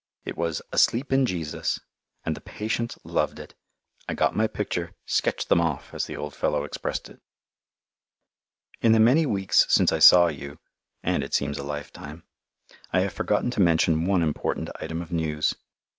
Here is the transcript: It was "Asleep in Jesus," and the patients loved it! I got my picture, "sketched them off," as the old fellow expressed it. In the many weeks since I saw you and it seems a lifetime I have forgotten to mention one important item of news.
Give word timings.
It 0.25 0.35
was 0.35 0.63
"Asleep 0.71 1.13
in 1.13 1.27
Jesus," 1.27 1.79
and 2.25 2.35
the 2.35 2.41
patients 2.41 2.97
loved 3.03 3.37
it! 3.37 3.53
I 4.09 4.15
got 4.15 4.35
my 4.35 4.47
picture, 4.47 4.95
"sketched 5.05 5.47
them 5.47 5.61
off," 5.61 5.93
as 5.93 6.07
the 6.07 6.17
old 6.17 6.33
fellow 6.33 6.63
expressed 6.63 7.07
it. 7.07 7.21
In 8.81 8.93
the 8.93 8.99
many 8.99 9.27
weeks 9.27 9.67
since 9.69 9.91
I 9.91 9.99
saw 9.99 10.25
you 10.25 10.57
and 11.03 11.23
it 11.23 11.35
seems 11.35 11.59
a 11.59 11.63
lifetime 11.63 12.23
I 12.91 13.01
have 13.01 13.13
forgotten 13.13 13.51
to 13.51 13.59
mention 13.61 14.05
one 14.07 14.23
important 14.23 14.71
item 14.79 15.03
of 15.03 15.11
news. 15.11 15.53